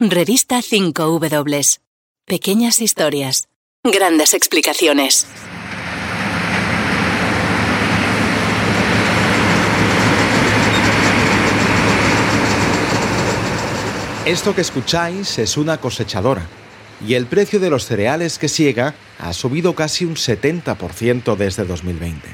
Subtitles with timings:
[0.00, 1.80] Revista 5W.
[2.24, 3.48] Pequeñas historias.
[3.82, 5.26] Grandes explicaciones.
[14.24, 16.46] Esto que escucháis es una cosechadora
[17.04, 22.28] y el precio de los cereales que siega ha subido casi un 70% desde 2020.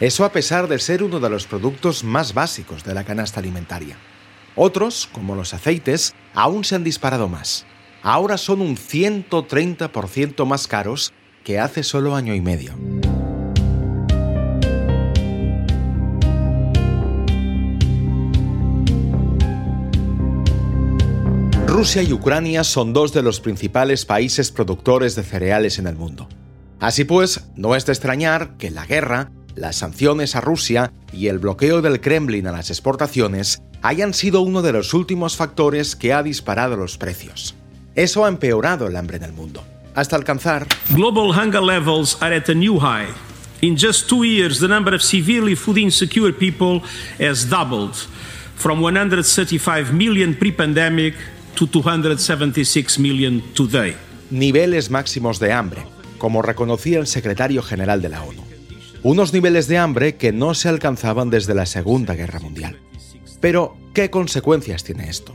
[0.00, 3.98] Eso a pesar de ser uno de los productos más básicos de la canasta alimentaria.
[4.56, 7.66] Otros, como los aceites, aún se han disparado más.
[8.02, 12.74] Ahora son un 130% más caros que hace solo año y medio.
[21.66, 26.28] Rusia y Ucrania son dos de los principales países productores de cereales en el mundo.
[26.78, 31.38] Así pues, no es de extrañar que la guerra, las sanciones a Rusia y el
[31.38, 36.22] bloqueo del Kremlin a las exportaciones hayan sido uno de los últimos factores que ha
[36.22, 37.54] disparado los precios.
[37.94, 39.62] Eso ha empeorado el hambre en el mundo,
[39.94, 43.08] hasta alcanzar Global hunger levels are at a new high.
[43.60, 46.82] In just two years, the number of severely food insecure people
[47.18, 47.94] has doubled
[48.56, 51.14] from 135 million pre-pandemic
[51.54, 53.96] to 276 million today.
[54.30, 55.82] Niveles máximos de hambre,
[56.18, 58.53] como reconocía el secretario general de la ONU.
[59.04, 62.80] Unos niveles de hambre que no se alcanzaban desde la Segunda Guerra Mundial.
[63.38, 65.34] Pero, ¿qué consecuencias tiene esto?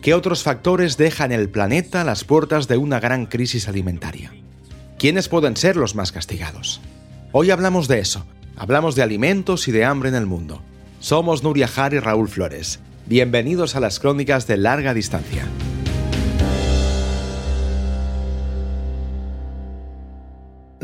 [0.00, 4.32] ¿Qué otros factores dejan el planeta a las puertas de una gran crisis alimentaria?
[5.00, 6.80] ¿Quiénes pueden ser los más castigados?
[7.32, 8.24] Hoy hablamos de eso.
[8.54, 10.62] Hablamos de alimentos y de hambre en el mundo.
[11.00, 12.78] Somos Nuria Jar y Raúl Flores.
[13.06, 15.44] Bienvenidos a las crónicas de larga distancia.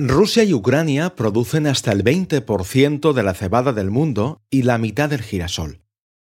[0.00, 5.10] Rusia y Ucrania producen hasta el 20% de la cebada del mundo y la mitad
[5.10, 5.82] del girasol.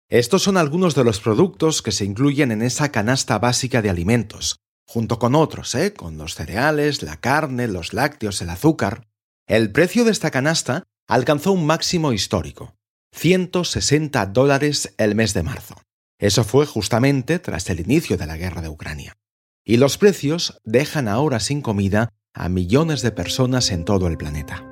[0.08, 4.56] Estos son algunos de los productos que se incluyen en esa canasta básica de alimentos,
[4.86, 5.92] junto con otros, ¿eh?
[5.92, 9.06] con los cereales, la carne, los lácteos, el azúcar.
[9.46, 12.76] El precio de esta canasta alcanzó un máximo histórico,
[13.12, 15.74] 160 dólares el mes de marzo.
[16.18, 19.18] Eso fue justamente tras el inicio de la guerra de Ucrania.
[19.66, 24.64] Y los precios dejan ahora sin comida a millones de personas en todo el planeta.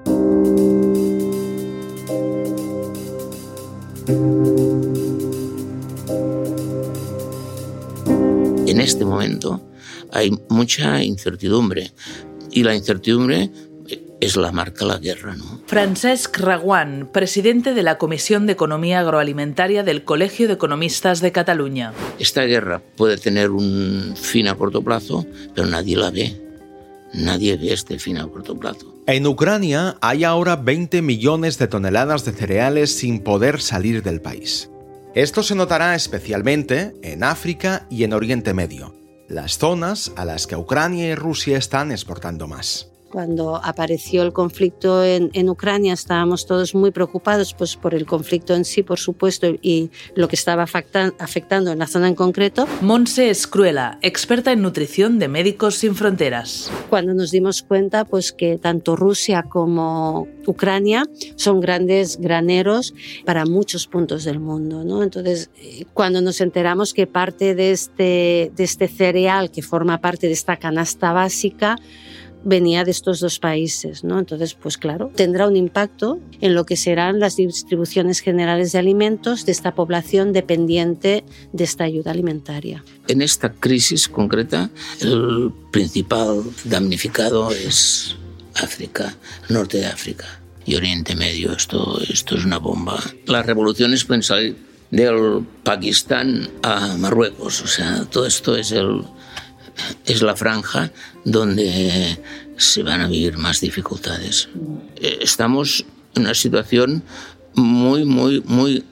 [8.67, 9.61] En este momento
[10.13, 11.93] hay mucha incertidumbre
[12.51, 13.51] y la incertidumbre
[14.21, 15.61] es la marca la guerra, ¿no?
[15.67, 21.93] Francesc Raguant, presidente de la Comisión de Economía Agroalimentaria del Colegio de Economistas de Cataluña.
[22.19, 26.48] Esta guerra puede tener un fin a corto plazo, pero nadie la ve.
[27.13, 28.95] Nadie ve este fin corto plazo.
[29.07, 34.71] En Ucrania hay ahora 20 millones de toneladas de cereales sin poder salir del país.
[35.15, 38.95] Esto se notará especialmente en África y en Oriente Medio,
[39.29, 42.89] las zonas a las que Ucrania y Rusia están exportando más.
[43.11, 48.55] Cuando apareció el conflicto en, en, Ucrania estábamos todos muy preocupados pues, por el conflicto
[48.55, 52.67] en sí, por supuesto, y lo que estaba afectan, afectando en la zona en concreto.
[52.83, 56.71] Monse Escruela, experta en nutrición de Médicos Sin Fronteras.
[56.91, 61.05] Cuando nos dimos cuenta pues, que tanto Rusia como Ucrania
[61.37, 62.95] son grandes graneros
[63.25, 64.85] para muchos puntos del mundo.
[64.85, 65.03] ¿no?
[65.03, 65.51] Entonces,
[65.95, 70.57] cuando nos enteramos que parte de este, de este cereal que forma parte de esta
[70.57, 71.77] canasta básica,
[72.49, 74.19] venía de estos dos países, ¿no?
[74.19, 79.45] Entonces, pues claro, tendrá un impacto en lo que serán las distribuciones generales de alimentos
[79.45, 82.83] de esta población dependiente de esta ayuda alimentaria.
[83.07, 84.71] En esta crisis concreta,
[85.01, 88.17] el principal damnificado es
[88.55, 89.15] África,
[89.51, 91.53] norte de África y Oriente Medio.
[91.53, 92.99] Esto, esto es una bomba.
[93.27, 94.57] Las revoluciones pueden salir
[94.91, 99.03] del Pakistán a Marruecos, o sea, todo esto es el,
[100.05, 100.93] es la franja
[101.25, 102.19] donde
[102.57, 104.49] se van a vivir más dificultades.
[105.21, 105.85] Estamos
[106.15, 107.03] en una situación
[107.55, 108.85] muy, muy, muy,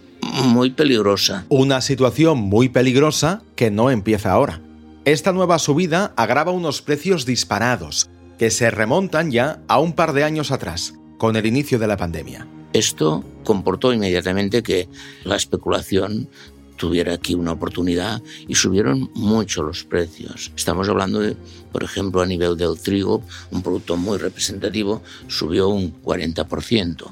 [0.45, 1.45] muy peligrosa.
[1.49, 4.61] Una situación muy peligrosa que no empieza ahora.
[5.05, 10.25] Esta nueva subida agrava unos precios disparados que se remontan ya a un par de
[10.25, 12.47] años atrás, con el inicio de la pandemia.
[12.73, 14.89] Esto comportó inmediatamente que
[15.25, 16.29] la especulación
[16.77, 20.53] tuviera aquí una oportunidad y subieron mucho los precios.
[20.57, 21.37] Estamos hablando de,
[21.73, 27.11] por ejemplo, a nivel del trigo, un producto muy representativo, subió un 40%.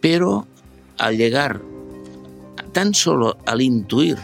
[0.00, 0.46] Pero
[0.98, 1.60] al llegar
[2.72, 4.18] tan solo al intuir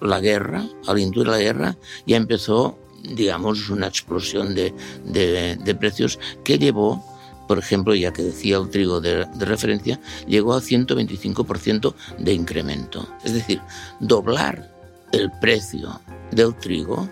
[0.00, 1.76] la guerra, al intuir la guerra,
[2.06, 4.74] ya empezó, digamos, una explosión de,
[5.04, 7.11] de precios que llevó
[7.46, 13.08] por ejemplo, ya que decía el trigo de, referencia, llegó a 125% de incremento.
[13.24, 13.60] Es decir,
[14.00, 14.72] doblar
[15.12, 16.00] el precio
[16.30, 17.08] del trigo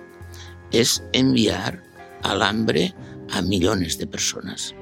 [0.72, 1.82] es enviar
[2.22, 2.94] al hambre
[3.30, 4.74] a millones de personas.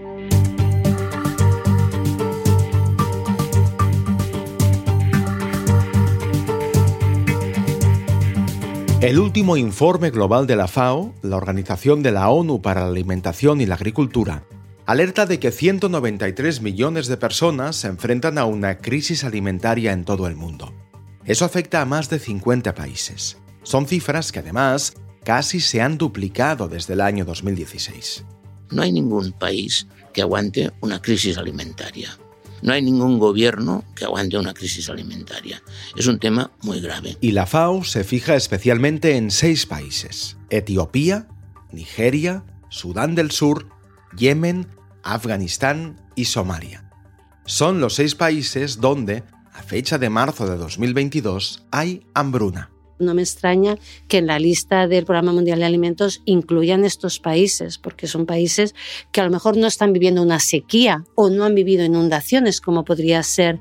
[9.00, 13.60] El último informe global de la FAO, la Organización de la ONU para la Alimentación
[13.60, 14.42] y la Agricultura,
[14.88, 20.26] alerta de que 193 millones de personas se enfrentan a una crisis alimentaria en todo
[20.26, 20.72] el mundo.
[21.26, 23.36] Eso afecta a más de 50 países.
[23.64, 24.94] Son cifras que además
[25.24, 28.24] casi se han duplicado desde el año 2016.
[28.70, 32.16] No hay ningún país que aguante una crisis alimentaria.
[32.62, 35.62] No hay ningún gobierno que aguante una crisis alimentaria.
[35.98, 37.18] Es un tema muy grave.
[37.20, 40.38] Y la FAO se fija especialmente en seis países.
[40.48, 41.28] Etiopía,
[41.72, 43.68] Nigeria, Sudán del Sur,
[44.16, 44.66] Yemen,
[45.14, 46.84] Afganistán y Somalia.
[47.44, 49.22] Son los seis países donde,
[49.52, 52.70] a fecha de marzo de 2022, hay hambruna.
[52.98, 53.78] No me extraña
[54.08, 58.74] que en la lista del Programa Mundial de Alimentos incluyan estos países, porque son países
[59.12, 62.84] que a lo mejor no están viviendo una sequía o no han vivido inundaciones, como
[62.84, 63.60] podría ser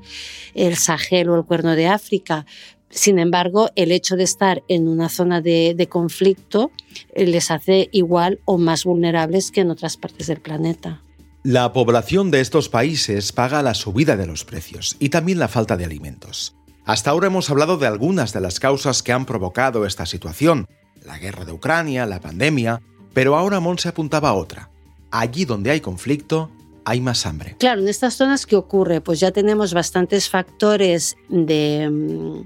[0.54, 2.46] el Sahel o el Cuerno de África.
[2.90, 6.72] Sin embargo, el hecho de estar en una zona de, de conflicto
[7.14, 11.00] eh, les hace igual o más vulnerables que en otras partes del planeta.
[11.44, 15.76] La población de estos países paga la subida de los precios y también la falta
[15.76, 16.56] de alimentos.
[16.84, 20.66] Hasta ahora hemos hablado de algunas de las causas que han provocado esta situación,
[21.04, 22.82] la guerra de Ucrania, la pandemia,
[23.14, 24.70] pero ahora Mon se apuntaba a otra.
[25.10, 26.50] Allí donde hay conflicto,
[26.84, 27.54] hay más hambre.
[27.58, 29.00] Claro, en estas zonas, ¿qué ocurre?
[29.00, 32.42] Pues ya tenemos bastantes factores de mm,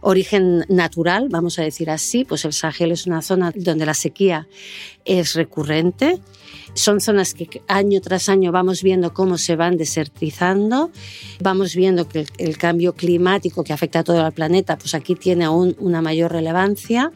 [0.00, 4.46] origen natural, vamos a decir así, pues el Sahel es una zona donde la sequía
[5.04, 6.20] es recurrente.
[6.74, 10.90] Son zonas que año tras año vamos viendo cómo se van desertizando,
[11.40, 15.44] vamos viendo que el, cambio climático que afecta a todo el planeta, pues aquí tiene
[15.44, 17.12] aún una mayor relevancia.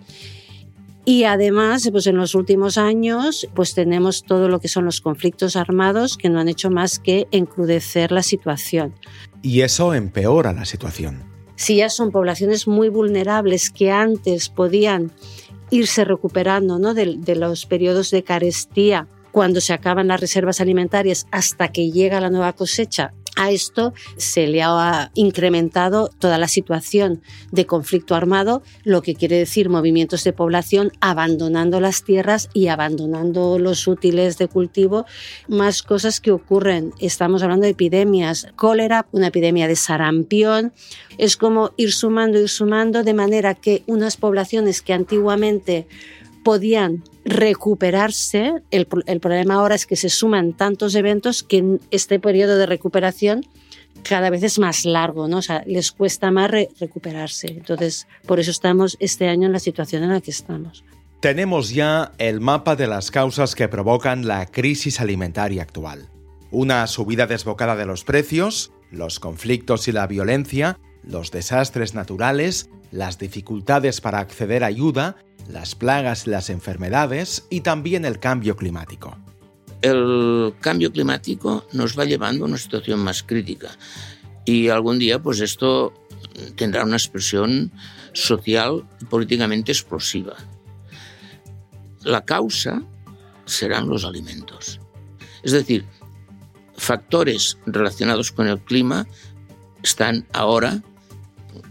[1.04, 5.56] Y además, pues en los últimos años, pues tenemos todo lo que son los conflictos
[5.56, 8.94] armados que no han hecho más que encrudecer la situación.
[9.42, 11.29] Y eso empeora la situación
[11.60, 15.12] si ya son poblaciones muy vulnerables que antes podían
[15.68, 16.94] irse recuperando ¿no?
[16.94, 22.18] de, de los periodos de carestía cuando se acaban las reservas alimentarias hasta que llega
[22.18, 28.62] la nueva cosecha a esto se le ha incrementado toda la situación de conflicto armado,
[28.84, 34.46] lo que quiere decir movimientos de población abandonando las tierras y abandonando los útiles de
[34.46, 35.06] cultivo,
[35.48, 36.92] más cosas que ocurren.
[37.00, 40.74] Estamos hablando de epidemias, cólera, una epidemia de sarampión.
[41.16, 45.86] Es como ir sumando, ir sumando, de manera que unas poblaciones que antiguamente
[46.42, 48.62] podían recuperarse.
[48.70, 53.46] El, problema ahora es que se suman tantos eventos que este periodo de recuperación
[54.02, 55.38] cada vez es más largo, ¿no?
[55.38, 57.48] O sea, les cuesta más recuperarse.
[57.48, 60.84] Entonces, por eso estamos este año en la situación en la que estamos.
[61.20, 66.08] Tenemos ya el mapa de las causas que provocan la crisis alimentaria actual.
[66.50, 73.18] Una subida desbocada de los precios, los conflictos y la violencia, los desastres naturales, las
[73.18, 75.16] dificultades para acceder a ayuda
[75.52, 79.16] las plagas las enfermedades y también el cambio climático.
[79.82, 83.70] El cambio climático nos va llevando a una situación más crítica
[84.44, 85.94] y algún día pues esto
[86.56, 87.72] tendrá una expresión
[88.12, 90.36] social y políticamente explosiva.
[92.02, 92.82] La causa
[93.44, 94.80] serán los alimentos.
[95.42, 95.84] Es decir,
[96.76, 99.06] factores relacionados con el clima
[99.82, 100.82] están ahora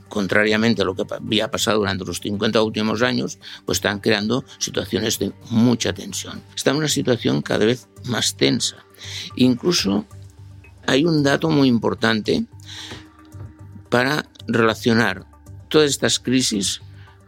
[0.09, 5.19] contrariamente a lo que había pasado durante los 50 últimos años, pues están creando situaciones
[5.19, 6.41] de mucha tensión.
[6.55, 8.77] Está en una situación cada vez más tensa.
[9.35, 10.05] Incluso
[10.85, 12.45] hay un dato muy importante
[13.89, 15.25] para relacionar
[15.69, 16.81] todas estas crisis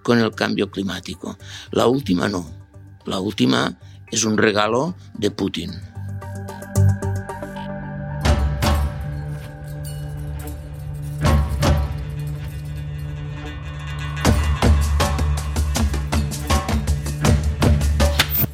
[0.04, 1.38] con el cambio climático.
[1.72, 2.50] La última no.
[3.06, 3.80] La última
[4.12, 5.91] es un regalo de Putin.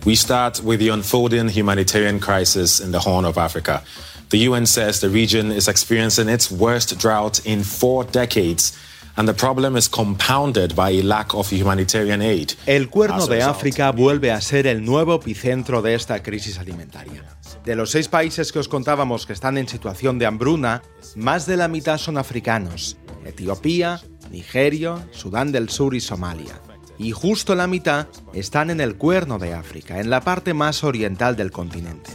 [0.08, 3.84] We start with the unfolding humanitarian crisis in the Horn of Africa.
[4.30, 8.72] The UN says the region is experiencing its worst drought in four decades
[9.18, 12.54] And the problem is compounded by a lack of humanitarian aid.
[12.68, 17.26] El Cuerno de África vuelve a ser el nuevo epicentro de esta crisis alimentaria.
[17.66, 20.84] De los seis países que os contábamos que están en situación de hambruna,
[21.16, 22.96] más de la mitad son africanos.
[23.26, 24.00] Etiopía,
[24.32, 26.62] Nigeria, Sudán del Sur y Somalia.
[26.98, 31.36] Y justo la mitad están en el Cuerno de África, en la parte más oriental
[31.36, 32.12] del continente.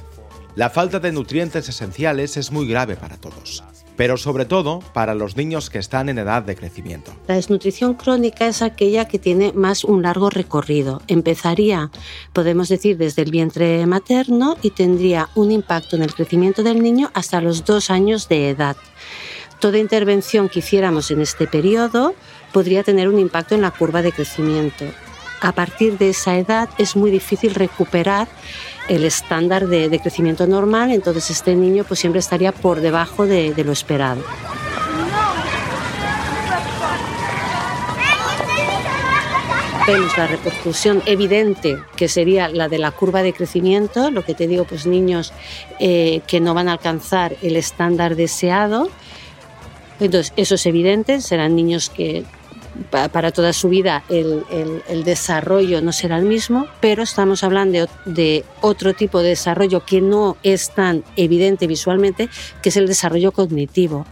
[0.55, 3.63] La falta de nutrientes esenciales es muy grave para todos
[3.97, 7.13] pero sobre todo para los niños que están en edad de crecimiento.
[7.27, 11.03] La desnutrición crónica es aquella que tiene más un largo recorrido.
[11.09, 11.91] Empezaría,
[12.33, 17.11] podemos decir, desde el vientre materno y tendría un impacto en el crecimiento del niño
[17.15, 18.77] hasta los dos años de edad.
[19.61, 22.15] Toda intervención que hiciéramos en este periodo
[22.53, 24.85] podría tener un impacto en la curva de crecimiento.
[25.43, 28.29] A partir de esa edad es muy difícil recuperar
[28.89, 33.73] el estándar de, crecimiento normal, entonces este niño pues siempre estaría por debajo de, lo
[33.73, 34.23] esperado.
[39.85, 44.47] vemos la repercusión evidente que sería la de la curva de crecimiento, lo que te
[44.47, 45.33] digo, pues niños
[45.81, 48.89] eh, que no van a alcanzar el estándar deseado.
[49.99, 52.25] Entonces, eso es evidente, serán niños que
[52.91, 58.95] para toda su vida el, desarrollo no será el mismo, pero estamos hablando de, otro
[58.95, 62.29] tipo de desarrollo que no es tan evidente visualmente,
[62.63, 64.07] que es el desarrollo cognitivo.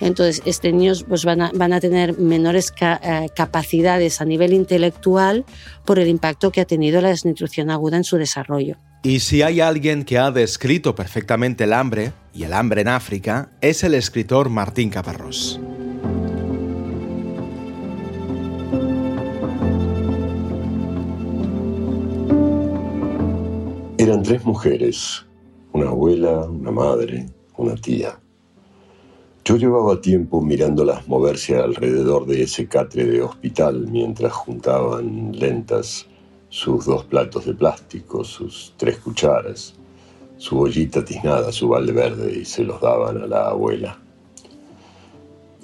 [0.00, 5.44] Entonces, estos niños pues, van, a, tener menores eh, capacidades a nivel intelectual
[5.84, 8.76] por el impacto que ha tenido la desnutrición aguda en su desarrollo.
[9.02, 13.50] Y si hay alguien que ha descrito perfectamente el hambre, y el hambre en África,
[13.60, 15.60] es el escritor Martín Caparrós.
[24.04, 25.24] Eran tres mujeres,
[25.72, 27.24] una abuela, una madre,
[27.56, 28.20] una tía.
[29.46, 36.06] Yo llevaba tiempo mirándolas moverse alrededor de ese catre de hospital mientras juntaban lentas
[36.50, 39.74] sus dos platos de plástico, sus tres cucharas,
[40.36, 44.03] su ollita tiznada, su balde verde y se los daban a la abuela.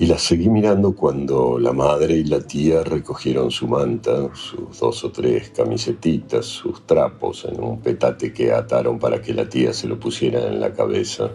[0.00, 5.04] Y las seguí mirando cuando la madre y la tía recogieron su manta, sus dos
[5.04, 9.86] o tres camisetitas, sus trapos en un petate que ataron para que la tía se
[9.86, 11.30] lo pusiera en la cabeza.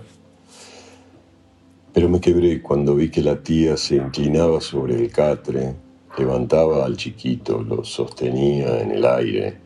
[1.93, 5.75] Pero me quebré cuando vi que la tía se inclinaba sobre el catre,
[6.17, 9.59] levantaba al chiquito, lo sostenía en el aire,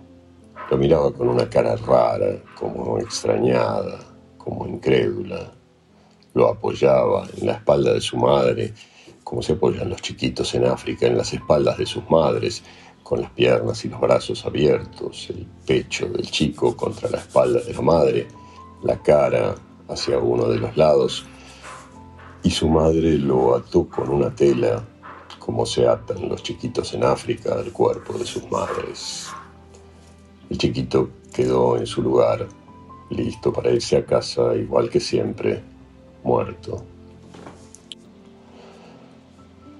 [0.69, 3.97] lo miraba con una cara rara, como extrañada,
[4.37, 5.53] como incrédula
[6.33, 8.73] lo apoyaba en la espalda de su madre,
[9.23, 12.63] como se apoyan los chiquitos en África, en las espaldas de sus madres,
[13.03, 17.73] con las piernas y los brazos abiertos, el pecho del chico contra la espalda de
[17.73, 18.27] la madre,
[18.83, 19.55] la cara
[19.87, 21.25] hacia uno de los lados,
[22.43, 24.87] y su madre lo ató con una tela,
[25.39, 29.27] como se atan los chiquitos en África al cuerpo de sus madres.
[30.49, 32.47] El chiquito quedó en su lugar,
[33.09, 35.63] listo para irse a casa igual que siempre,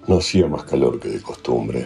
[0.08, 1.86] No hacía más calor que de costumbre.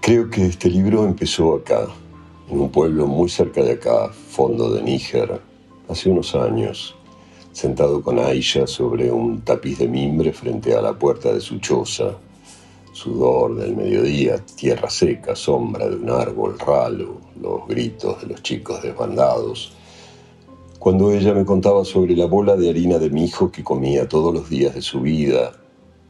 [0.00, 1.86] Creo que este libro empezó acá,
[2.48, 5.40] en un pueblo muy cerca de acá, fondo de Níger,
[5.88, 6.96] hace unos años,
[7.52, 12.16] sentado con Aisha sobre un tapiz de mimbre frente a la puerta de su choza.
[12.92, 18.82] Sudor del mediodía, tierra seca, sombra de un árbol ralo, los gritos de los chicos
[18.82, 19.72] desbandados,
[20.78, 24.32] cuando ella me contaba sobre la bola de harina de mi hijo que comía todos
[24.32, 25.52] los días de su vida.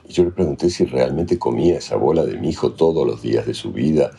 [0.08, 3.46] Y yo le pregunté si realmente comía esa bola de mi hijo todos los días
[3.46, 4.11] de su vida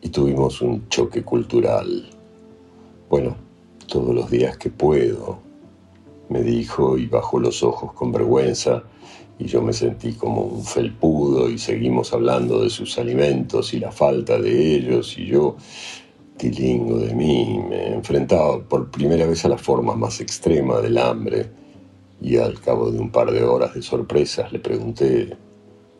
[0.00, 2.08] y tuvimos un choque cultural.
[3.08, 3.36] Bueno,
[3.86, 5.38] todos los días que puedo,
[6.28, 8.82] me dijo y bajó los ojos con vergüenza
[9.38, 13.92] y yo me sentí como un felpudo y seguimos hablando de sus alimentos y la
[13.92, 15.56] falta de ellos y yo
[16.36, 21.50] tilingo de mí, me enfrentaba por primera vez a la forma más extrema del hambre
[22.20, 25.36] y al cabo de un par de horas de sorpresas le pregunté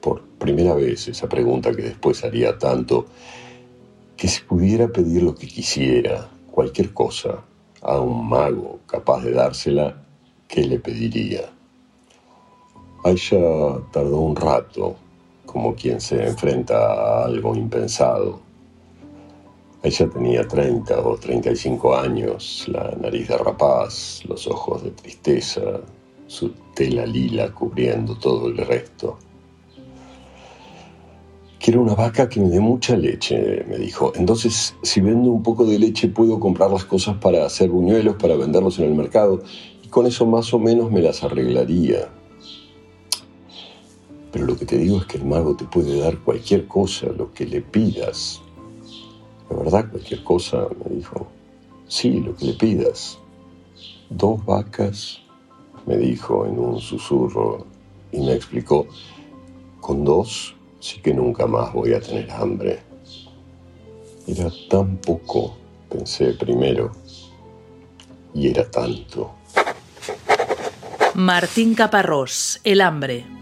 [0.01, 3.07] por primera vez esa pregunta que después haría tanto,
[4.17, 7.45] que si pudiera pedir lo que quisiera, cualquier cosa,
[7.81, 10.05] a un mago capaz de dársela,
[10.49, 11.43] ¿qué le pediría?
[13.05, 13.37] Aisha
[13.93, 14.97] tardó un rato,
[15.47, 18.52] como quien se enfrenta a algo impensado
[19.83, 25.81] ella tenía 30 o 35 años, la nariz de rapaz, los ojos de tristeza,
[26.29, 29.19] su tela lila cubriendo todo el resto.
[31.59, 34.13] Quiero una vaca que me dé mucha leche, me dijo.
[34.17, 38.37] Entonces, si vendo un poco de leche, puedo comprar las cosas para hacer buñuelos, para
[38.37, 39.43] venderlos en el mercado,
[39.83, 42.09] y con eso más o menos me las arreglaría.
[44.33, 47.33] Pero lo que te digo es que el mago te puede dar cualquier cosa, lo
[47.33, 48.42] que le pidas.
[49.53, 50.67] ¿La verdad cualquier cosa?
[50.83, 51.27] me dijo.
[51.87, 53.19] Sí, lo que le pidas.
[54.09, 55.21] Dos vacas,
[55.87, 57.67] me dijo en un susurro
[58.13, 58.87] y me explicó,
[59.81, 62.81] con dos sí que nunca más voy a tener hambre.
[64.27, 65.55] Era tan poco,
[65.91, 66.93] pensé primero,
[68.35, 69.33] y era tanto.
[71.15, 73.42] Martín Caparrós, El hambre.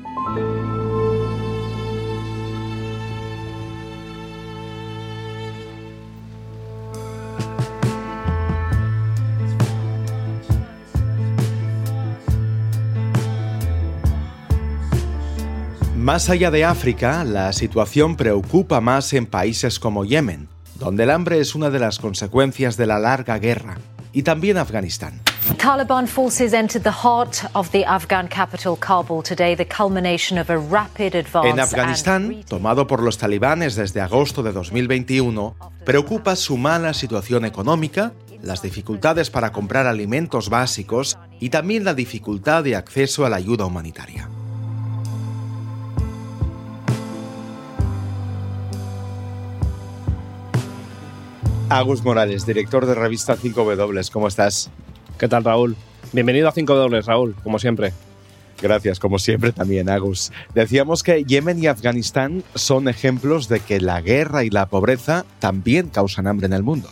[16.10, 21.38] Más allá de África, la situación preocupa más en países como Yemen, donde el hambre
[21.38, 23.78] es una de las consecuencias de la larga guerra,
[24.12, 25.20] y también Afganistán.
[25.56, 30.56] Taliban forces entered the heart of the Afghan capital Kabul today, the culmination of a
[30.56, 31.48] rapid advance.
[31.48, 38.14] En Afganistán, tomado por los talibanes desde agosto de 2021, preocupa su mala situación económica,
[38.42, 43.64] las dificultades para comprar alimentos básicos y también la dificultad de acceso a la ayuda
[43.64, 44.28] humanitaria.
[51.70, 54.72] Agus Morales, director de revista 5W, ¿cómo estás?
[55.20, 55.76] ¿Qué tal, Raúl?
[56.12, 57.92] Bienvenido a 5W, Raúl, como siempre.
[58.60, 60.32] Gracias, como siempre también, Agus.
[60.52, 65.90] Decíamos que Yemen y Afganistán son ejemplos de que la guerra y la pobreza también
[65.90, 66.88] causan hambre en el mundo.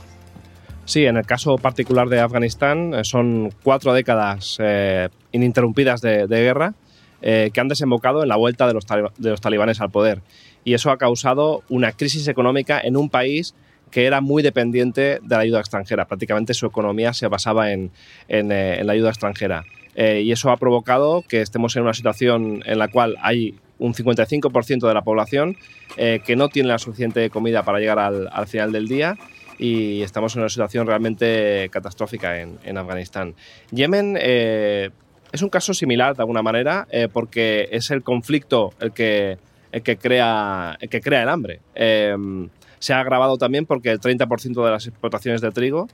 [0.85, 6.75] Sí, en el caso particular de Afganistán eh, son cuatro décadas eh, ininterrumpidas de, guerra
[7.21, 10.23] eh, que han desembocado en la vuelta de los, de los talibanes al poder.
[10.63, 13.57] Y eso ha causado una crisis económica en un país
[13.91, 16.07] que era muy dependiente de la ayuda extranjera.
[16.07, 17.91] Prácticamente su economía se basaba en,
[18.29, 19.65] eh, la ayuda extranjera.
[19.95, 23.95] Eh, y eso ha provocado que estemos en una situación en la cual hay un
[23.95, 25.57] 55% de la población
[25.97, 29.17] eh, que no tiene la suficiente comida para llegar al, final del día
[29.59, 33.35] y estamos en una situación realmente catastrófica en, Afganistán.
[33.73, 39.39] Yemen es un caso similar de alguna manera porque es el conflicto el que,
[39.83, 41.61] que, crea, el que crea el hambre
[42.79, 45.89] se ha agravado también porque el 30% de las exportaciones de trigo,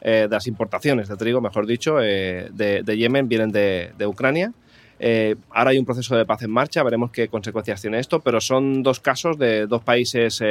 [0.00, 4.52] eh, de las importaciones de trigo, mejor dicho, eh, de, Yemen vienen de, Ucrania.
[4.98, 8.40] Eh, ahora hay un proceso de paz en marcha, veremos qué consecuencias tiene esto, pero
[8.40, 10.42] son dos casos de dos países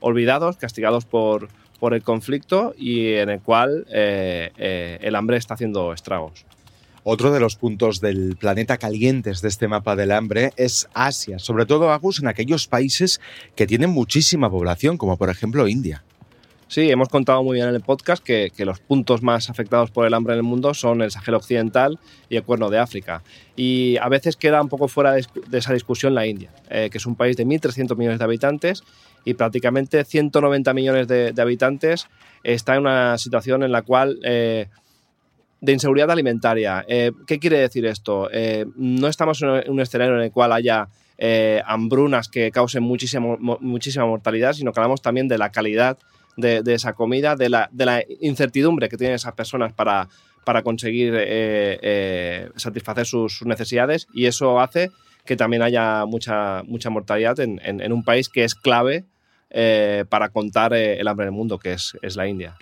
[0.00, 1.48] olvidados, castigados por,
[1.80, 6.44] por el conflicto y en el cual el hambre está haciendo estragos.
[7.02, 11.64] Otro de los puntos del planeta calientes de este mapa del hambre es Asia, sobre
[11.64, 13.20] todo Agus en aquellos países
[13.56, 16.04] que tienen muchísima población, como por ejemplo India.
[16.70, 20.14] Sí, hemos contado muy bien en el podcast que, los puntos más afectados por el
[20.14, 23.24] hambre en el mundo son el Sahel Occidental y el Cuerno de África.
[23.56, 27.06] Y a veces queda un poco fuera de, esa discusión la India, eh, que es
[27.06, 28.84] un país de 1.300 millones de habitantes
[29.24, 32.06] y prácticamente 190 millones de, habitantes
[32.44, 34.68] está en una situación en la cual eh,
[35.60, 36.84] de inseguridad alimentaria.
[36.88, 38.28] Eh, ¿Qué quiere decir esto?
[38.32, 43.36] Eh, no estamos en un escenario en el cual haya eh, hambrunas que causen muchísima,
[43.38, 45.98] muchísima mortalidad, sino que hablamos también de la calidad
[46.36, 50.08] de, esa comida, de la, incertidumbre que tienen esas personas para,
[50.46, 51.12] para conseguir
[52.56, 54.90] satisfacer sus, necesidades y eso hace
[55.26, 59.04] que también haya mucha, mucha mortalidad en, en, un país que es clave
[60.08, 62.56] para contar el hambre en el mundo, que es, es la India.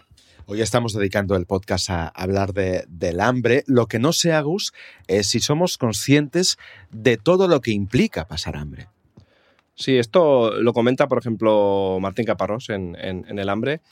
[0.50, 3.64] Hoy estamos dedicando el podcast a hablar del hambre.
[3.66, 4.72] Lo que no sé, Agus,
[5.06, 6.56] es si somos conscientes
[6.90, 8.88] de todo lo que implica pasar hambre.
[9.74, 13.82] Sí, esto lo comenta, por ejemplo, Martín Caparrós en, El hambre,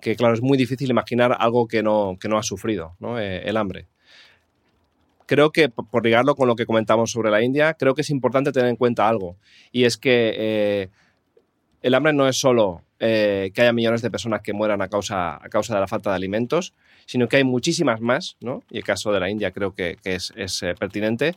[0.00, 3.18] que claro, es muy difícil imaginar algo que no, que no ha sufrido, ¿no?
[3.18, 3.88] Eh, el hambre.
[5.26, 8.52] Creo que, por ligarlo con lo que comentamos sobre la India, creo que es importante
[8.52, 9.36] tener en cuenta algo,
[9.72, 10.90] y es que eh,
[11.82, 15.36] el hambre no es solo eh, que haya millones de personas que mueran a causa,
[15.36, 16.74] a causa de la falta de alimentos,
[17.06, 18.62] sino que hay muchísimas más, ¿no?
[18.70, 21.36] y el caso de la India creo que, es, eh, pertinente,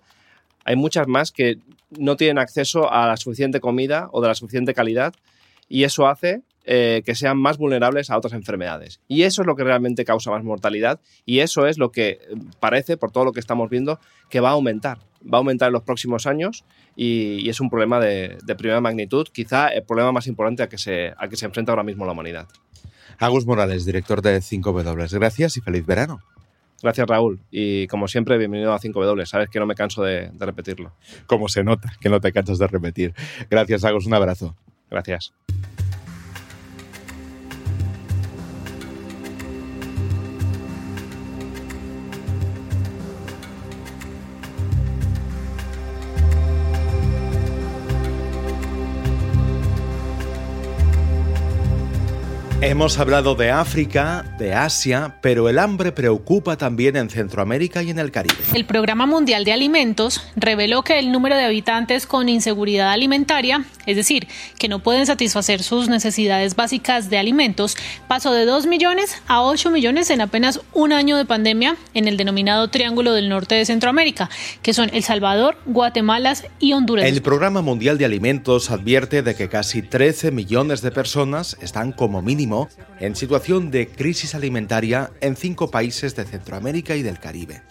[0.66, 1.58] hay muchas más que
[1.90, 5.14] no tienen acceso a la suficiente comida o de la suficiente calidad
[5.68, 9.00] y eso hace eh, que sean más vulnerables a otras enfermedades.
[9.08, 12.20] Y eso es lo que realmente causa más mortalidad y eso es lo que
[12.60, 14.98] parece, por todo lo que estamos viendo, que va a aumentar.
[15.24, 19.70] Va a aumentar en los próximos años y, es un problema de, primera magnitud, quizá
[19.70, 22.50] el problema más importante a que, se, a que se enfrenta ahora mismo la humanidad.
[23.18, 25.10] Agus Morales, director de 5W.
[25.10, 26.22] Gracias y feliz verano.
[26.84, 27.40] Gracias, Raúl.
[27.50, 29.26] Y como siempre, bienvenido a 5W.
[29.26, 30.92] Sabes que no me canso de, de repetirlo.
[31.28, 33.14] Como se nota que no te cansas de repetir.
[33.50, 34.06] Gracias, Agus.
[34.06, 34.54] Un abrazo.
[34.90, 35.34] Gracias.
[52.60, 58.00] Hemos hablado de África, de Asia, pero el hambre preocupa también en Centroamérica y en
[58.00, 58.34] el Caribe.
[58.52, 63.96] El Programa Mundial de Alimentos reveló que el número de habitantes con inseguridad alimentaria, es
[63.96, 69.44] decir, que no pueden satisfacer sus necesidades básicas de alimentos, pasó de 2 millones a
[69.44, 73.66] 8 millones en apenas un año de pandemia en el denominado Triángulo del Norte de
[73.66, 74.32] Centroamérica,
[74.64, 77.06] que son El Salvador, Guatemala y Honduras.
[77.06, 82.24] El Programa Mundial de Alimentos advierte de que casi 13 millones de personas están como
[82.24, 82.47] mínimo
[83.00, 87.62] en situación de crisis alimentaria en cinco países de Centroamérica y del Caribe.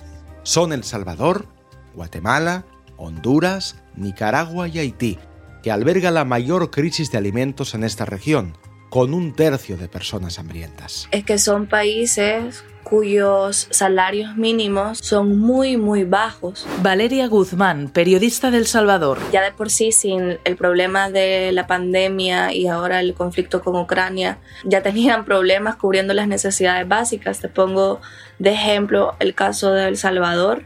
[0.43, 1.47] Son El Salvador,
[1.95, 2.65] Guatemala,
[2.97, 5.19] Honduras, Nicaragua y Haití,
[5.63, 8.57] que alberga la mayor crisis de alimentos en esta región,
[8.89, 11.09] con un tercio de personas hambrientas.
[11.11, 16.65] Es que son países cuyos salarios mínimos son muy, muy bajos.
[16.83, 19.19] Valeria Guzmán, periodista del Salvador.
[19.33, 23.75] Ya de por sí, sin el problema de la pandemia y ahora el conflicto con
[23.75, 27.41] Ucrania, ya tenían problemas cubriendo las necesidades básicas.
[27.41, 28.01] Te pongo
[28.39, 30.63] de ejemplo el caso de El Salvador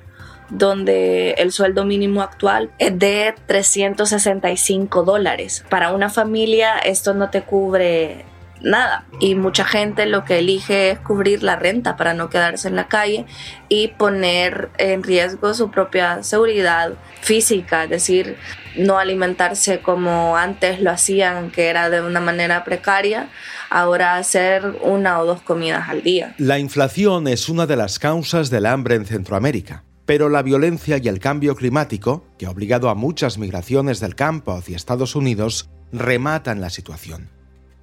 [0.50, 5.64] donde el sueldo mínimo actual es de 365 dólares.
[5.68, 8.24] Para una familia esto no te cubre
[8.62, 9.04] nada.
[9.20, 12.88] Y mucha gente lo que elige es cubrir la renta para no quedarse en la
[12.88, 13.26] calle
[13.68, 18.36] y poner en riesgo su propia seguridad física, es decir,
[18.76, 23.28] no alimentarse como antes lo hacían, que era de una manera precaria,
[23.68, 26.34] ahora hacer una o dos comidas al día.
[26.38, 29.84] La inflación es una de las causas del hambre en Centroamérica.
[30.10, 34.50] Pero la violencia y el cambio climático, que ha obligado a muchas migraciones del campo
[34.50, 37.30] hacia Estados Unidos, rematan la situación.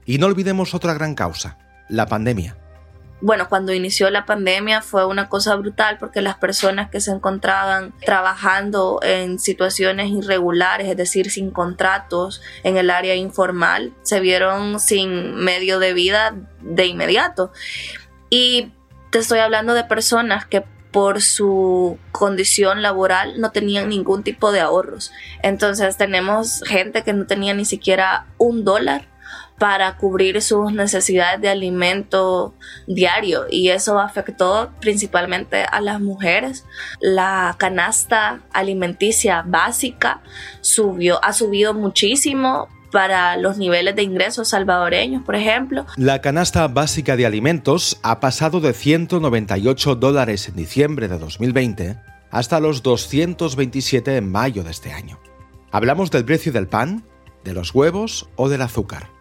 [0.05, 2.57] Y no olvidemos otra gran causa, la pandemia.
[3.21, 7.93] Bueno, cuando inició la pandemia fue una cosa brutal porque las personas que se encontraban
[8.05, 15.33] trabajando en situaciones irregulares, es decir, sin contratos en el área informal, se vieron sin
[15.33, 17.53] medio de vida de inmediato.
[18.29, 18.73] Y
[19.11, 20.65] te estoy hablando de personas que
[20.97, 25.11] por su condición laboral no tenían ningún tipo de ahorros.
[25.43, 29.07] Entonces tenemos gente que no tenía ni siquiera un dólar
[29.59, 32.55] para cubrir sus necesidades de alimento
[32.87, 36.65] diario y eso afectó principalmente a las mujeres.
[36.99, 40.23] La canasta alimenticia básica
[40.61, 45.85] subió, ha subido muchísimo para los niveles de ingresos salvadoreños, por ejemplo.
[45.95, 51.97] La canasta básica de alimentos ha pasado de 198 dólares en diciembre de 2020
[52.31, 55.19] hasta los 227 en mayo de este año.
[55.71, 57.03] Hablamos del precio del pan,
[57.43, 59.16] de los huevos o del azúcar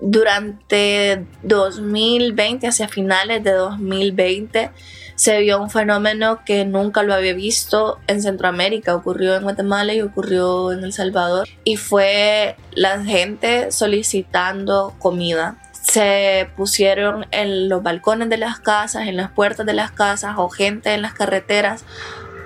[0.00, 4.70] durante 2020, hacia finales de 2020,
[5.16, 8.94] se vio un fenómeno que nunca lo había visto en Centroamérica.
[8.94, 11.48] Ocurrió en Guatemala y ocurrió en El Salvador.
[11.64, 15.56] Y fue la gente solicitando comida.
[15.72, 20.48] Se pusieron en los balcones de las casas, en las puertas de las casas o
[20.48, 21.84] gente en las carreteras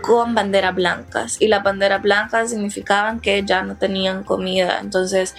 [0.00, 5.36] con banderas blancas y las banderas blancas significaban que ya no tenían comida entonces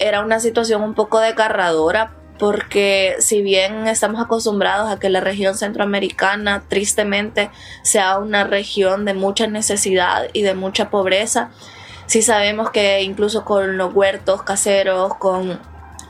[0.00, 5.54] era una situación un poco desgarradora porque si bien estamos acostumbrados a que la región
[5.54, 7.50] centroamericana tristemente
[7.82, 11.50] sea una región de mucha necesidad y de mucha pobreza,
[12.06, 15.60] sí sabemos que incluso con los huertos caseros, con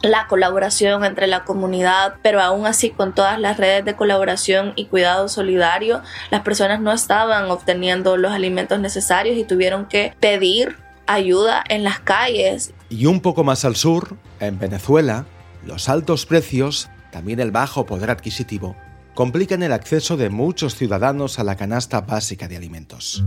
[0.03, 4.87] la colaboración entre la comunidad, pero aún así con todas las redes de colaboración y
[4.87, 6.01] cuidado solidario,
[6.31, 10.77] las personas no estaban obteniendo los alimentos necesarios y tuvieron que pedir
[11.07, 12.73] ayuda en las calles.
[12.91, 15.25] Y un poco más al sur, en Venezuela,
[15.65, 18.75] los altos precios, también el bajo poder adquisitivo,
[19.15, 23.25] complican el acceso de muchos ciudadanos a la canasta básica de alimentos.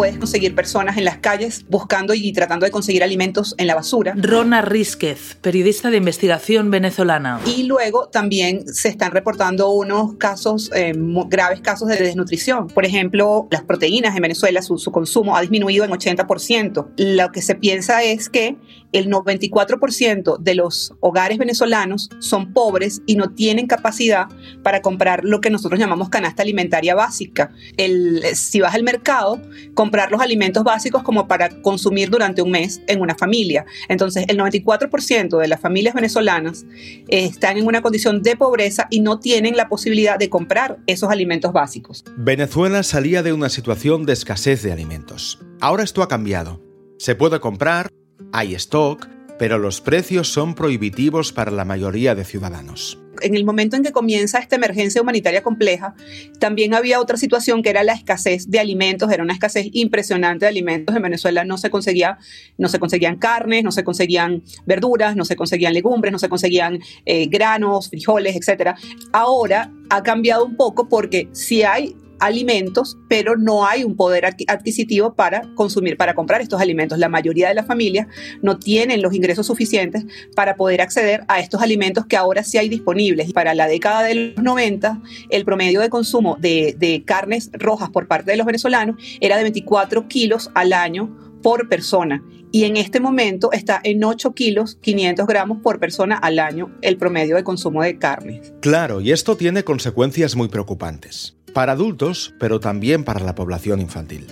[0.00, 4.14] Puedes conseguir personas en las calles buscando y tratando de conseguir alimentos en la basura.
[4.16, 7.38] Rona Rísquez, periodista de investigación venezolana.
[7.44, 10.94] Y luego también se están reportando unos casos, eh,
[11.28, 12.68] graves casos de desnutrición.
[12.68, 16.92] Por ejemplo, las proteínas en Venezuela, su, su consumo ha disminuido en 80%.
[16.96, 18.56] Lo que se piensa es que
[18.92, 24.26] el 94% de los hogares venezolanos son pobres y no tienen capacidad
[24.62, 27.52] para comprar lo que nosotros llamamos canasta alimentaria básica.
[27.76, 29.40] El, si vas al mercado,
[29.90, 33.64] comprar los alimentos básicos como para consumir durante un mes en una familia.
[33.88, 36.64] Entonces, el 94% de las familias venezolanas
[37.08, 41.52] están en una condición de pobreza y no tienen la posibilidad de comprar esos alimentos
[41.52, 42.04] básicos.
[42.16, 45.40] Venezuela salía de una situación de escasez de alimentos.
[45.60, 46.62] Ahora esto ha cambiado.
[47.00, 47.88] Se puede comprar,
[48.32, 49.08] hay stock,
[49.40, 53.92] pero los precios son prohibitivos para la mayoría de ciudadanos en el momento en que
[53.92, 55.94] comienza esta emergencia humanitaria compleja,
[56.38, 60.48] también había otra situación que era la escasez de alimentos, era una escasez impresionante de
[60.48, 60.96] alimentos.
[60.96, 62.18] En Venezuela no se conseguía,
[62.56, 66.80] no se conseguían carnes, no se conseguían verduras, no se conseguían legumbres, no se conseguían
[67.04, 68.70] eh, granos, frijoles, etc.
[69.12, 75.14] Ahora ha cambiado un poco porque si hay alimentos, pero no hay un poder adquisitivo
[75.14, 76.98] para consumir, para comprar estos alimentos.
[76.98, 78.06] La mayoría de las familias
[78.42, 80.04] no tienen los ingresos suficientes
[80.36, 83.32] para poder acceder a estos alimentos que ahora sí hay disponibles.
[83.32, 88.30] Para la década de los 90, el promedio de consumo de, carnes rojas por parte
[88.30, 92.22] de los venezolanos era de 24 kilos al año por persona.
[92.52, 96.96] Y en este momento está en 8 kilos 500 gramos por persona al año el
[96.96, 98.52] promedio de consumo de carnes.
[98.60, 104.26] Claro, y esto tiene consecuencias muy preocupantes para adultos, pero también para la población infantil.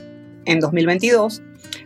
[0.44, 1.42] En 2022,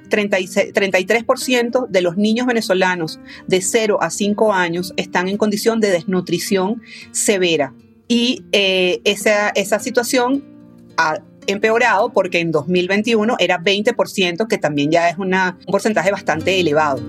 [0.08, 6.82] 33% de los niños venezolanos de 0 a 5 años están en condición de desnutrición
[7.10, 7.74] severa.
[8.08, 10.44] Y eh, esa, esa situación
[10.96, 15.32] ha empeorado porque en 2021 era 20%, que también ya es un
[15.66, 17.00] porcentaje bastante elevado.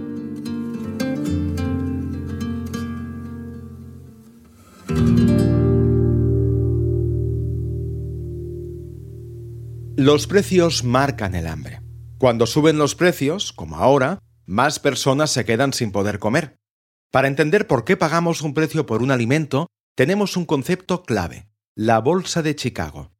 [10.05, 11.79] Los precios marcan el hambre.
[12.17, 16.57] Cuando suben los precios, como ahora, más personas se quedan sin poder comer.
[17.09, 21.99] Para entender por qué pagamos un precio por un alimento, tenemos un concepto clave, la
[21.99, 23.13] Bolsa de Chicago.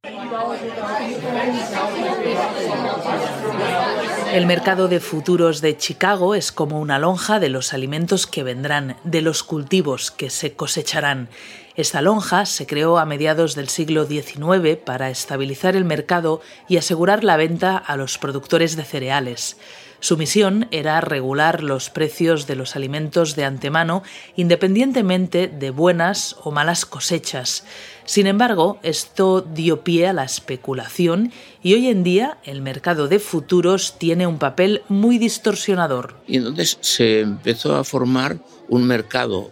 [4.34, 8.98] El mercado de futuros de Chicago es como una lonja de los alimentos que vendrán,
[9.06, 11.30] de los cultivos que se cosecharán.
[11.76, 17.24] Esta lonja se creó a mediados del siglo XIX para estabilizar el mercado y asegurar
[17.24, 19.58] la venta a los productores de cereales.
[20.00, 24.04] Su misión era regular los precios de los alimentos de antemano
[24.36, 27.64] independientemente de buenas o malas cosechas.
[28.06, 31.32] Sin embargo, esto dio pie a la especulación
[31.64, 36.18] y hoy en día el mercado de futuros tiene un papel muy distorsionador.
[36.28, 39.52] Y entonces se empezó a formar un mercado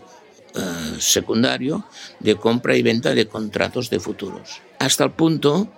[0.56, 1.86] eh, secundario
[2.20, 4.62] de compra y venta de contratos de futuros.
[4.80, 5.72] Hasta el punto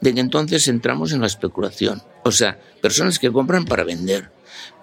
[0.00, 2.02] de que entonces entramos en la especulación.
[2.24, 4.30] O sea, personas que compran para vender,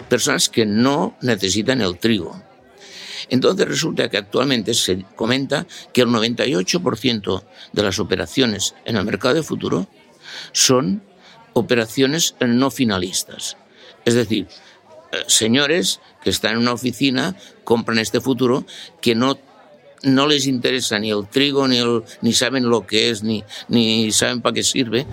[0.09, 2.41] personas que no necesitan el trigo.
[3.29, 9.35] Entonces resulta que actualmente se comenta que el 98% de las operaciones en el mercado
[9.35, 9.87] de futuro
[10.51, 11.03] son
[11.53, 13.57] operaciones no finalistas.
[14.05, 14.47] Es decir,
[15.27, 18.65] señores que están en una oficina compran este futuro
[19.01, 19.37] que no
[20.03, 21.79] no les interesa ni el trigo, ni,
[22.21, 25.05] ni saben lo que es, ni, ni saben para qué sirve.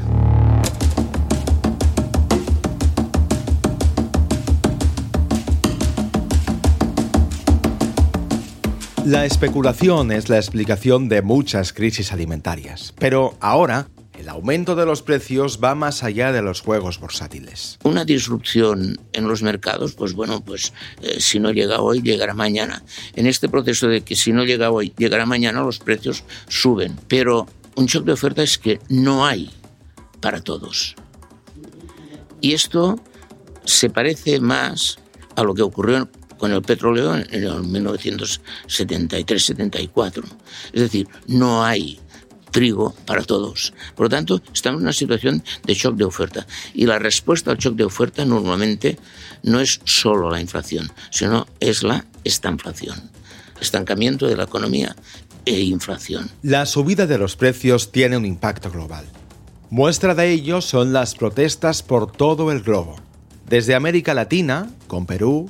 [9.05, 15.03] La especulación es la explicación de muchas crisis alimentarias, pero ahora el aumento de los
[15.03, 17.79] precios va más allá de los juegos bursátiles.
[17.85, 22.83] Una disrupción en los mercados, pues bueno, pues eh, si no llega hoy, llegará mañana.
[23.15, 26.99] En este proceso de que si no llega hoy, llegará mañana, los precios suben.
[27.07, 29.53] Pero un shock de oferta es que no hay
[30.21, 30.97] para todos.
[32.41, 32.99] Y esto
[33.65, 34.99] se parece más
[35.37, 40.25] a lo que ocurrió con el petróleo en el 1973-74.
[40.73, 42.01] Es decir, no hay
[42.51, 43.73] trigo para todos.
[43.95, 46.47] Por lo tanto, estamos en una situación de shock de oferta.
[46.75, 48.99] Y la respuesta al shock de oferta normalmente
[49.43, 53.11] no es solo la inflación, sino es la estanflación.
[53.61, 54.95] Estancamiento de la economía
[55.45, 56.31] e inflación.
[56.43, 59.07] La subida de los precios tiene un impacto global.
[59.71, 62.97] Muestra de ello son las protestas por todo el globo.
[63.47, 65.47] Desde América Latina, con Perú,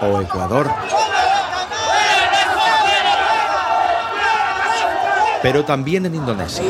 [0.00, 0.70] o Ecuador.
[5.42, 6.62] Pero también en Indonesia.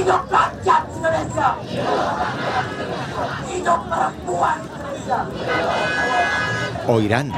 [6.86, 7.32] O Irán.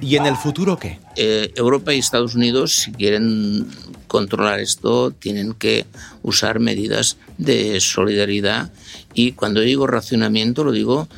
[0.00, 0.98] ¿Y en el futuro qué?
[1.16, 3.68] Eh, Europa y Estados Unidos, si quieren
[4.06, 5.84] controlar esto, tienen que
[6.22, 8.70] usar medidas de solidaridad
[9.12, 11.08] y cuando digo racionamiento lo digo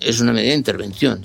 [0.00, 1.22] es una medida de intervención.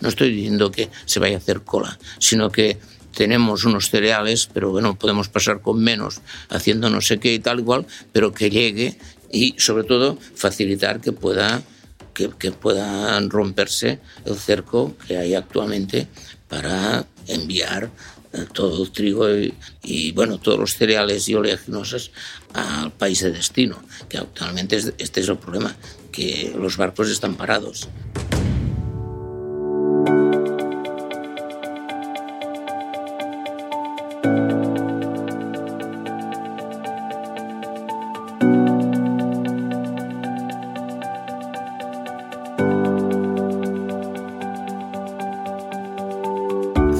[0.00, 2.78] no, estoy diciendo que se vaya a hacer cola, sino que
[3.14, 7.60] tenemos unos cereales, pero bueno, podemos pasar con menos, haciendo no sé qué y tal
[7.60, 8.98] igual, pero que llegue
[9.30, 11.62] y sobre todo facilitar que pueda
[12.14, 16.06] que, puedan romperse el cerco que hay actualmente
[16.48, 17.90] para enviar
[18.32, 19.26] eh, todo el trigo
[19.82, 22.12] y, bueno, todos los cereales y oleaginosos
[22.52, 25.74] al país de destino, que actualmente este es el problema,
[26.14, 27.88] que los barcos están parados.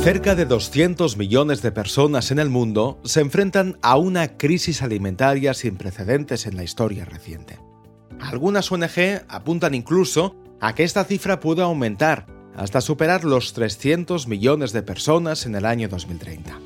[0.03, 5.55] Cerca de 200 millones de personas en el mundo se enfrentan a una crisis alimentaria
[5.55, 7.64] sin precedentes en la historia reciente.
[8.25, 14.73] Algunas ONG apuntan incluso a que esta cifra pueda aumentar hasta superar los 300 millones
[14.73, 16.59] de personas en el año 2030.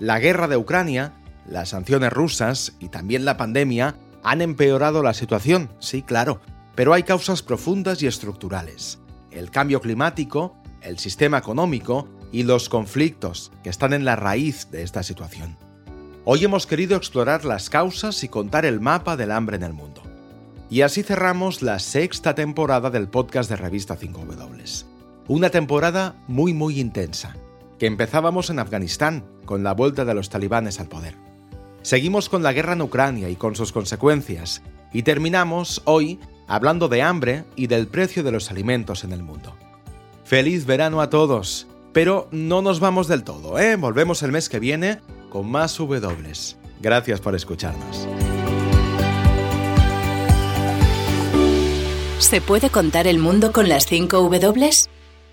[0.00, 1.12] La guerra de Ucrania,
[1.46, 6.40] las sanciones rusas y también la pandemia han empeorado la situación, sí, claro,
[6.74, 8.98] pero hay causas profundas y estructurales.
[9.30, 14.82] El cambio climático, el sistema económico y los conflictos que están en la raíz de
[14.82, 15.58] esta situación.
[16.24, 20.05] Hoy hemos querido explorar las causas y contar el mapa del hambre en el mundo.
[20.68, 24.84] Y así cerramos la sexta temporada del podcast de Revista 5W.
[25.28, 27.36] Una temporada muy muy intensa,
[27.78, 31.14] que empezábamos en Afganistán con la vuelta de los talibanes al poder.
[31.82, 37.02] Seguimos con la guerra en Ucrania y con sus consecuencias, y terminamos hoy hablando de
[37.02, 39.54] hambre y del precio de los alimentos en el mundo.
[40.24, 43.74] Feliz verano a todos pero no nos vamos del todo, ¿eh?
[43.76, 45.00] Volvemos el mes que viene
[45.30, 46.12] con más W.
[46.82, 48.06] Gracias por escucharnos.
[52.18, 54.70] ¿Se puede contar el mundo con las 5 W?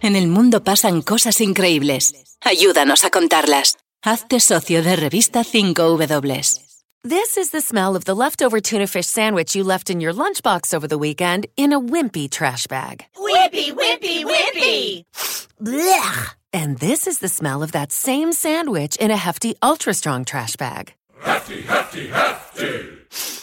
[0.01, 2.13] En el mundo pasan cosas increíbles.
[2.41, 3.77] Ayúdanos a contarlas.
[4.03, 6.59] Hazte socio de revista 5W.
[7.03, 10.73] This is the smell of the leftover tuna fish sandwich you left in your lunchbox
[10.73, 13.05] over the weekend in a wimpy trash bag.
[13.17, 15.03] Wimpy, wimpy, wimpy!
[15.61, 16.35] Blech!
[16.53, 20.55] And this is the smell of that same sandwich in a hefty, ultra strong trash
[20.57, 20.93] bag.
[21.21, 23.42] Hefty, hefty, hefty!